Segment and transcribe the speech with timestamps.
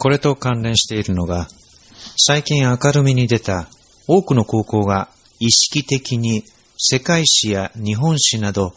[0.00, 1.46] これと関連しているのが、
[2.16, 3.68] 最近明るみに出た
[4.08, 6.42] 多くの高校が意識的に
[6.78, 8.72] 世界史や日本史など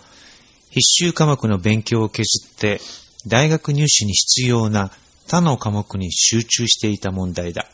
[0.70, 2.81] 必修科目の勉強を削って
[3.25, 4.91] 大学入試に必要な
[5.25, 7.67] 他の科目に集中していた問題だ。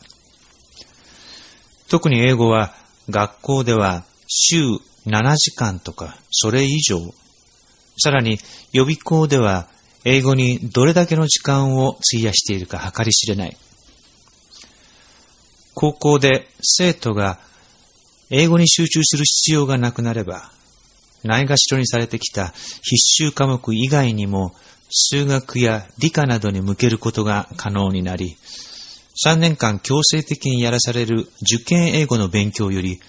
[1.88, 2.72] 特に英語は
[3.08, 4.62] 学校では週
[5.06, 7.00] 7時間とかそれ以上、
[7.98, 8.38] さらに
[8.72, 9.66] 予備校では
[10.04, 13.56] 英語にどれだけの時間を費やしているか計り知れない。
[15.74, 17.38] 高校で生徒が
[18.30, 20.52] 英語に集中する必要がなくなれば、
[21.22, 22.48] ないがしろにされてきた
[22.82, 24.54] 必修科目以外にも
[24.90, 28.36] 数学や理科などに向けることが可能になり、
[29.24, 33.00] 3年間強制的にやらされる受験英語の勉強より、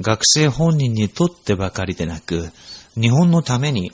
[0.00, 2.50] 学生本人にとってばかりでなく、
[2.94, 3.92] 日本のために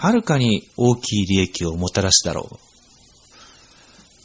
[0.00, 2.48] はるかに大きい利益をもたらすだろ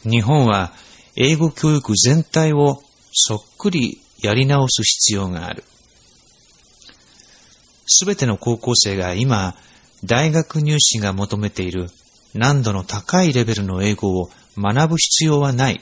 [0.05, 0.09] う。
[0.09, 0.71] 日本は
[1.17, 5.65] 英語教育全体をそっくりやり直す必要がある。
[7.87, 9.53] すべての高校生が今、
[10.05, 11.87] 大学入試が求めている
[12.33, 15.81] 難度の高いレベルの英語を学ぶ必要はない。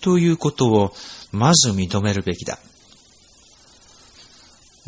[0.00, 0.92] ということを
[1.32, 2.58] まず認めるべきだ。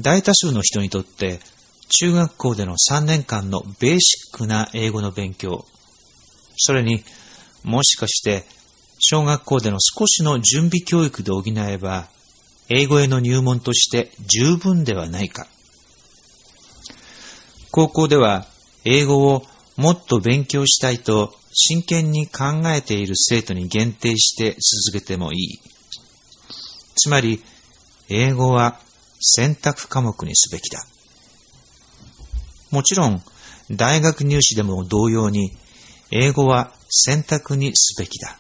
[0.01, 1.41] 大多数の人にとって
[1.89, 5.65] 中学校での3年間のベーシックな英語の勉強、
[6.57, 7.03] それに
[7.65, 8.45] もしかして
[8.99, 12.09] 小学校での少しの準備教育で補えば、
[12.69, 15.47] 英語への入門として十分ではないか。
[17.71, 18.47] 高校では
[18.85, 19.43] 英語を
[19.77, 24.57] もっと勉強したいと真剣に考えている生徒に限定して
[24.91, 25.59] 続けてもいい。
[26.97, 27.43] つまり、
[28.09, 28.81] 英語は
[29.21, 30.81] 選択科目にすべきだ。
[32.71, 33.23] もちろん、
[33.71, 35.53] 大学入試でも同様に、
[36.11, 38.39] 英語は選択にすべきだ。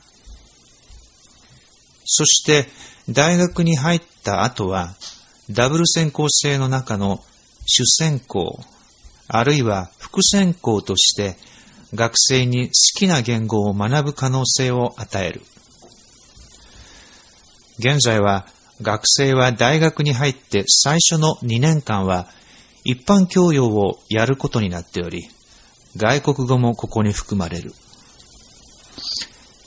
[2.04, 2.66] そして、
[3.08, 4.94] 大学に入った後は、
[5.50, 7.22] ダブル専攻制の中の
[7.66, 8.58] 主専攻、
[9.28, 11.36] あるいは副専攻として、
[11.94, 15.42] 学生に好きな言語を学ぶ可能性を与える。
[17.78, 18.46] 現在は、
[18.82, 22.28] 学生は大学に入って最初の2年間は
[22.90, 25.28] 一般教養をやることになっており、
[25.98, 27.72] 外国語もここに含まれる。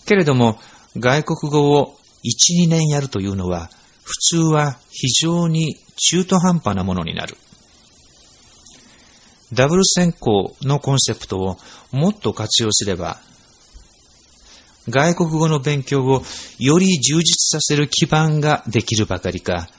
[0.07, 0.57] けれども、
[0.97, 1.93] 外国語を
[2.25, 3.69] 1、2年やるというのは、
[4.01, 5.75] 普通は非常に
[6.09, 7.37] 中途半端なものになる。
[9.53, 11.57] ダブル専攻のコンセプトを
[11.91, 13.19] もっと活用すれば、
[14.89, 16.23] 外国語の勉強を
[16.57, 19.69] より充実させる基盤ができるばかりか、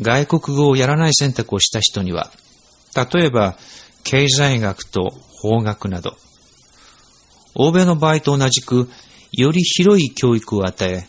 [0.00, 2.32] 外国語をやらない選択をした人には、
[2.94, 3.56] 例えば、
[4.04, 5.10] 経済学と
[5.42, 6.16] 法学など、
[7.54, 8.88] 欧米の場合と同じく、
[9.32, 11.06] より広い教育を与え、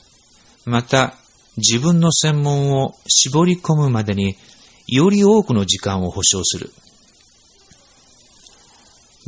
[0.66, 1.16] また、
[1.58, 4.38] 自分の専門を絞り込むまでに、
[4.88, 6.72] より多くの時間を保証する。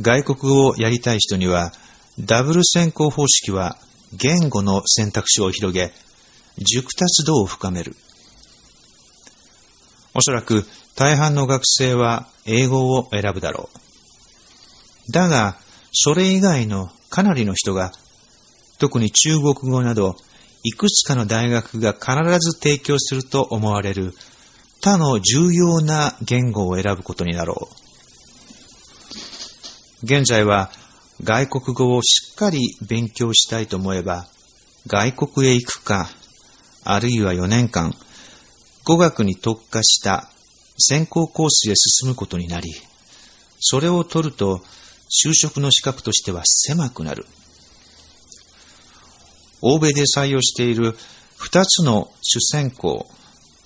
[0.00, 1.72] 外国語をやりたい人には、
[2.18, 3.76] ダブル専攻方式は
[4.12, 5.92] 言語の選択肢を広げ、
[6.58, 7.96] 熟達度を深める。
[10.14, 10.64] おそらく
[10.96, 13.68] 大半の学生は英語を選ぶだろ
[15.08, 15.12] う。
[15.12, 15.56] だが、
[15.92, 17.92] それ以外のかなりの人が、
[18.78, 20.16] 特に中国語など、
[20.62, 24.14] いくつかの大学が必ず提供すると思われる
[24.80, 27.74] 他の重要な言語を選ぶことになろう。
[30.04, 30.70] 現在は
[31.22, 34.26] 外国語をしっかり勉強したいと思えば、
[34.86, 36.08] 外国へ行くか、
[36.84, 37.94] あるいは4年間、
[38.84, 40.28] 語学に特化した
[40.78, 42.70] 専攻コースへ進むことになり、
[43.58, 44.60] それを取ると
[45.10, 47.24] 就職の資格としては狭くなる。
[49.62, 50.92] 欧米で採用している
[51.38, 53.06] 2つの主専攻、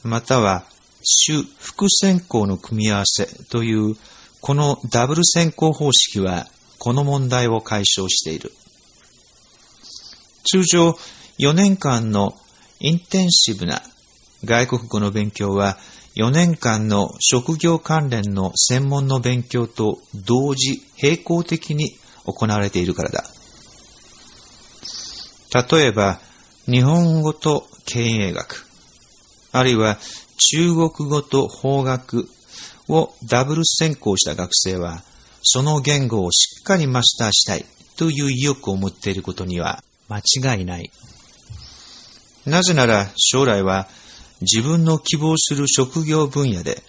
[0.05, 0.65] または
[1.03, 3.97] 主副専攻の組み合わせという
[4.41, 6.47] このダブル専攻方式は
[6.79, 8.53] この問題を解消している。
[10.45, 10.97] 通常
[11.41, 12.35] 4年間の
[12.81, 13.83] インテンシブな
[14.45, 15.79] 外国語の勉強は
[16.17, 21.93] 4年間の職業関連の専門の勉強と同時並行的に
[22.25, 23.25] 行われているからだ。
[25.71, 26.21] 例えば、
[26.67, 28.67] 日本語と経営学、
[29.53, 29.99] あるいは
[30.53, 32.29] 中国語と法学
[32.89, 35.03] をダブル専攻した学生は、
[35.43, 37.65] その言語をしっかりマスターしたい
[37.97, 40.91] という意欲を持っていることには間違いない。
[42.45, 43.89] なぜなら将来は
[44.41, 46.83] 自分の希望する職業分野で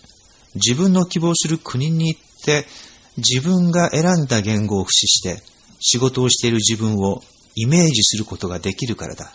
[0.55, 2.65] 自分の希望する国に行って
[3.17, 5.41] 自分が選んだ言語を駆使して
[5.79, 7.21] 仕事をしている自分を
[7.55, 9.31] イメージすることができるからだ。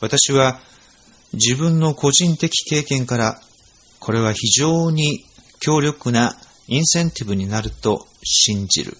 [0.00, 0.60] 私は
[1.32, 3.40] 自分の個人的経験から、
[4.00, 5.24] これは非常に
[5.60, 6.34] 強力な
[6.68, 8.96] インセンティブになると信じる。